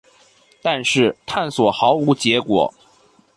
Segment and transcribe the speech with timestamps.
[0.63, 2.73] 但是，探索毫无结果。